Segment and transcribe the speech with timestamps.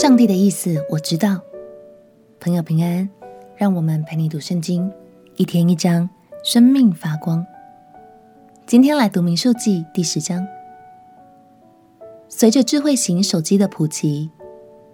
[0.00, 1.40] 上帝的意思我知道。
[2.38, 3.10] 朋友平安，
[3.56, 4.88] 让我们陪你读圣经，
[5.34, 6.08] 一天一章，
[6.44, 7.44] 生命发光。
[8.64, 10.46] 今天来读民数记第十章。
[12.28, 14.30] 随着智慧型手机的普及，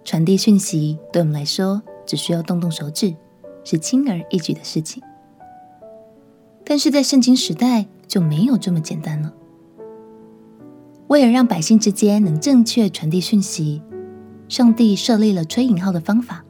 [0.03, 3.13] 传递讯息对我们来说只需要动动手指，
[3.63, 5.03] 是轻而易举的事情。
[6.63, 9.31] 但是在圣经时代就没有这么简单了。
[11.05, 13.83] 为了让百姓之间能正确传递讯息，
[14.47, 16.45] 上帝设立了吹引号的方法，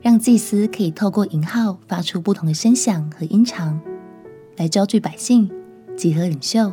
[0.00, 3.80] 让祭司可以透过引号发出不同的声响和音长，
[4.56, 5.50] 来招聚百姓。
[5.96, 6.72] 集合领袖，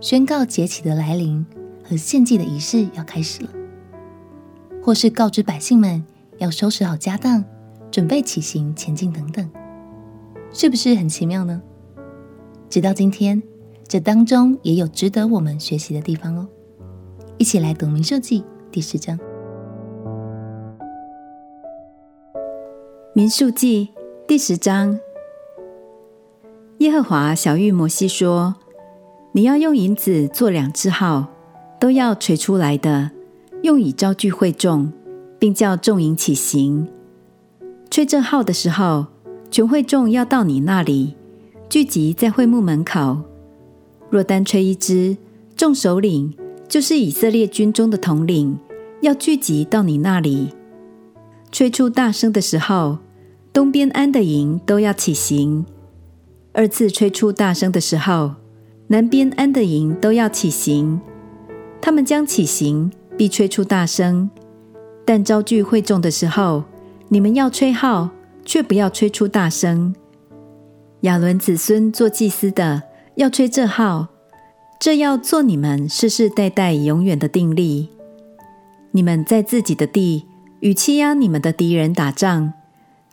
[0.00, 1.44] 宣告节期的来临
[1.82, 3.50] 和献祭的仪式要开始了，
[4.80, 6.04] 或是告知百姓们
[6.38, 7.44] 要收拾好家当，
[7.90, 9.50] 准备起行前进等等，
[10.52, 11.60] 是不是很奇妙呢？
[12.70, 13.42] 直到今天，
[13.88, 16.46] 这当中也有值得我们学习的地方哦。
[17.38, 19.18] 一起来读民数记第十章。
[23.16, 23.88] 民数记
[24.28, 25.00] 第十章。
[26.80, 28.56] 耶和华晓諭摩西说
[29.32, 31.28] ：“你要用银子做两只号，
[31.80, 33.10] 都要锤出来的，
[33.62, 34.92] 用以招聚会众，
[35.38, 36.86] 并叫众营起行。
[37.90, 39.06] 吹这号的时候，
[39.50, 41.16] 全会众要到你那里，
[41.70, 43.22] 聚集在会幕门口。
[44.10, 45.16] 若单吹一支，
[45.56, 46.36] 众首领
[46.68, 48.58] 就是以色列军中的统领，
[49.00, 50.50] 要聚集到你那里。
[51.50, 52.98] 吹出大声的时候，
[53.56, 55.64] 东边安的营都要起行。”
[56.52, 58.34] 二次吹出大声的时候，
[58.88, 61.00] 南边安的营都要起行。
[61.80, 64.28] 他们将起行，必吹出大声。
[65.06, 66.64] 但招聚会众的时候，
[67.08, 68.10] 你们要吹号，
[68.44, 69.94] 却不要吹出大声。
[71.00, 72.82] 亚伦子孙做祭司的，
[73.14, 74.08] 要吹这号，
[74.78, 77.88] 这要做你们世世代代永远的定例。
[78.90, 80.26] 你们在自己的地
[80.60, 82.52] 与欺压你们的敌人打仗，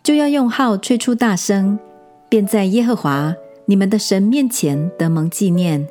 [0.03, 1.79] 就要用号吹出大声。
[2.27, 3.33] 便在耶和华
[3.65, 5.87] 你们的神面前得蒙纪念，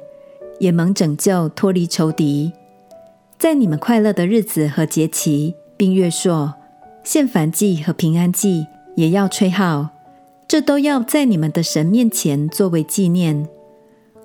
[0.59, 2.53] 也蒙拯救，脱离仇敌。
[3.39, 6.53] 在你们快乐的日子和节期，并月朔、
[7.05, 8.67] 献燔祭和平安祭，
[8.97, 9.91] 也要吹号。
[10.49, 13.49] 这都要在你们的神面前作为纪念。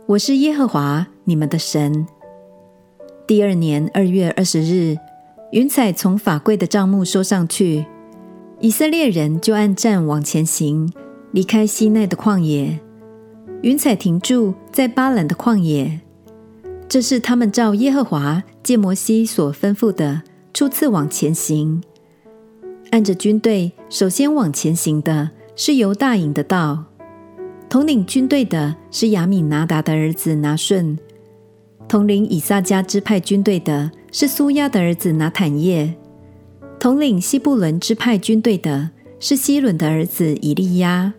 [0.07, 2.05] 我是耶和华你们的神。
[3.27, 4.97] 第二年二月二十日，
[5.51, 7.85] 云彩从法柜的帐幕收上去，
[8.59, 10.91] 以色列人就按站往前行。
[11.31, 12.79] 离开西奈的旷野，
[13.61, 15.99] 云彩停住在巴兰的旷野。
[16.87, 20.23] 这是他们照耶和华借摩西所吩咐的，
[20.53, 21.83] 初次往前行。
[22.91, 26.85] 按着军队，首先往前行的是犹大营的道，
[27.69, 30.97] 统领军队的是亚米拿达的儿子拿顺，
[31.89, 35.93] 统领以萨迦支派军队的是苏亚的儿子拿坦业，
[36.79, 41.11] 统领西布伦支派军队的是西伦的儿子以利押。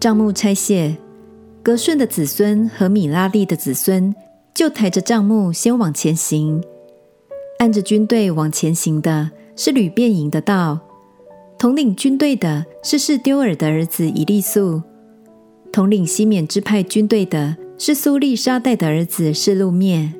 [0.00, 0.96] 帐幕拆卸，
[1.62, 4.14] 革顺的子孙和米拉利的子孙
[4.54, 6.62] 就抬着帐幕先往前行。
[7.58, 10.80] 按着军队往前行的是吕便营的道，
[11.58, 14.82] 统领军队的是示丢尔的儿子以利素，
[15.72, 20.10] 统领西缅支派军队的是苏利沙代的儿子示录篾，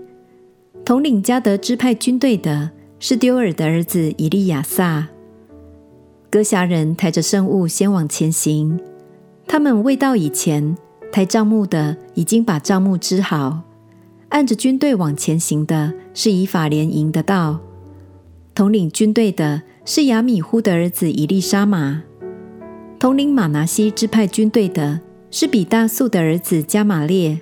[0.84, 2.70] 统领加得支派军队的
[3.06, 5.08] 是丢尔的儿子以利亚撒。
[6.30, 8.80] 哥辖人抬着圣物先往前行。
[9.46, 10.74] 他们未到以前，
[11.12, 13.60] 抬帐幕的已经把帐幕支好。
[14.30, 17.60] 按着军队往前行的是以法莲营的道，
[18.54, 22.04] 统领军队的是亚米呼的儿子以利沙玛，
[22.98, 24.98] 统领玛拿西支派军队的
[25.30, 27.38] 是比大素的儿子加玛列，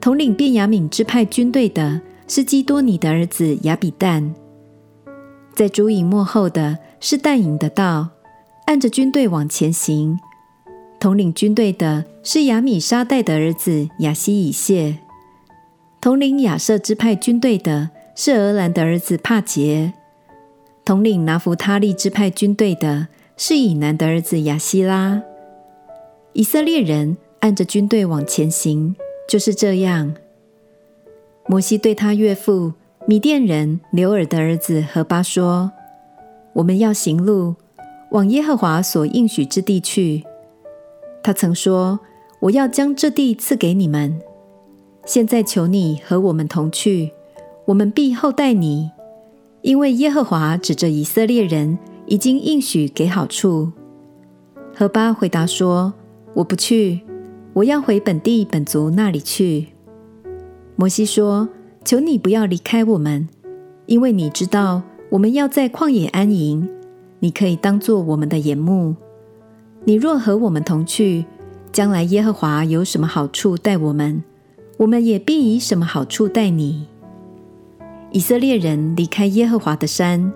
[0.00, 4.32] 统领便雅悯支派军队的是基多尼的儿子亚比旦。
[5.54, 8.08] 在主营末后的是但营的道，
[8.66, 10.18] 按着军队往前行。
[10.98, 14.98] 统领军队的是亚米沙代的儿子亚希以谢，
[16.00, 19.92] 统领亚设支派军队的是俄兰的儿子帕杰，
[20.84, 25.22] 统领拿弗他利支派军队的是以南的儿子亚希拉。
[26.32, 28.96] 以色列人按着军队往前行，
[29.28, 30.14] 就是这样。
[31.46, 32.72] 摩西对他岳父
[33.06, 35.70] 米甸人刘尔的儿子何巴说
[36.54, 37.54] ：“我们要行路
[38.12, 40.24] 往耶和华所应许之地去。”
[41.22, 42.00] 他曾说
[42.40, 44.18] ：“我要将这地赐给你们。
[45.04, 47.12] 现在求你和我们同去，
[47.66, 48.90] 我们必厚待你，
[49.60, 53.70] 因为耶和华指着以色列人已经应许给好处。”
[54.74, 55.92] 何巴回答说
[56.32, 57.02] ：“我不去，
[57.52, 59.66] 我要回本地本族那里去。”
[60.76, 61.46] 摩西说
[61.84, 63.28] ：“求你不要离开我们，
[63.86, 66.66] 因为你知道我们要在旷野安营，
[67.20, 68.96] 你可以当做我们的眼目。
[69.84, 71.26] 你若和我们同去，
[71.70, 74.24] 将来耶和华有什么好处待我们，
[74.78, 76.86] 我们也必以什么好处待你。”
[78.12, 80.32] 以色列人离开耶和华的山，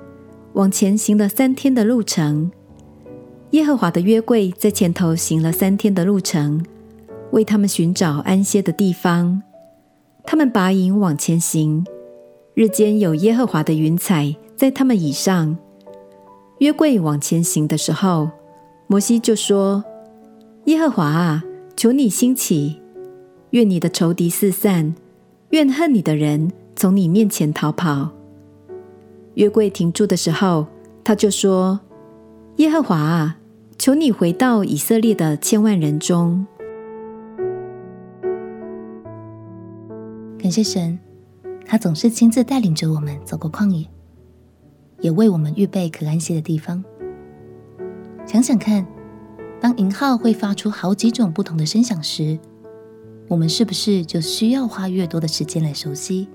[0.53, 2.51] 往前行了三天的路程。
[3.53, 6.63] 耶和华的约柜在前头行了三天的路程，
[7.31, 9.43] 为他们寻找安歇的地方。
[10.31, 11.83] 他们拔营往前行，
[12.53, 15.57] 日间有耶和华的云彩在他们以上。
[16.59, 18.29] 约柜往前行的时候，
[18.89, 19.83] 摩西就说
[20.67, 21.43] ：“耶和华啊，
[21.79, 22.79] 求你兴起，
[23.53, 24.95] 愿你的仇敌四散，
[25.49, 28.11] 愿恨你的人。”从你面前逃跑。
[29.35, 30.67] 约柜停住的时候，
[31.03, 31.81] 他就说
[32.57, 33.39] ：“耶和华啊，
[33.79, 36.47] 求你回到以色列的千万人中。”
[40.39, 40.99] 感谢神，
[41.67, 43.87] 他总是亲自带领着我们走过旷野，
[45.01, 46.83] 也为我们预备可安歇的地方。
[48.25, 48.87] 想想看，
[49.61, 52.39] 当银号会发出好几种不同的声响时，
[53.27, 56.29] 我们是不是就需要花越多的时间来熟悉？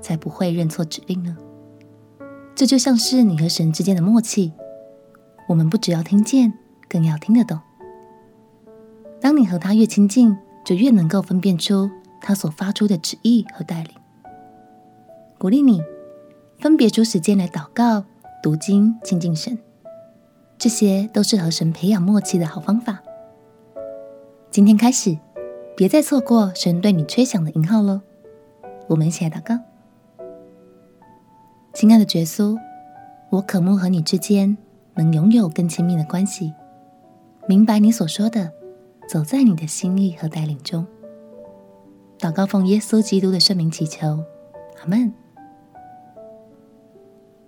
[0.00, 1.34] 才不会认错指令呢。
[2.54, 4.52] 这就像是你和神之间的默契，
[5.48, 6.52] 我们不只要听见，
[6.88, 7.58] 更要听得懂。
[9.20, 11.90] 当你和他越亲近，就越能够分辨出
[12.26, 13.92] 他所发出的旨意和带领。
[15.36, 15.82] 鼓励你
[16.58, 18.06] 分别出时间来祷告、
[18.42, 19.58] 读经、亲近神，
[20.56, 23.02] 这些都是和神培养默契的好方法。
[24.50, 25.18] 今天开始，
[25.76, 28.00] 别再错过神对你吹响的音号喽。
[28.88, 29.62] 我们一起来祷告。
[31.74, 32.56] 亲爱的耶稣，
[33.28, 34.56] 我渴慕和你之间
[34.94, 36.54] 能拥有更亲密的关系，
[37.46, 38.50] 明白你所说的，
[39.06, 40.86] 走在你的心意和带领中。
[42.24, 44.24] 祷告奉耶稣基督的圣名祈求，
[44.80, 45.12] 阿门。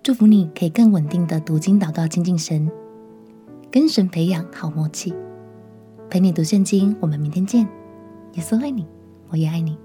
[0.03, 2.69] 祝福你可以更稳定的读经祷告亲近神，
[3.71, 5.15] 跟神培养好默契。
[6.11, 7.67] 陪你读圣经，我们明天见。
[8.33, 8.85] 耶稣爱你，
[9.29, 9.75] 我也爱你。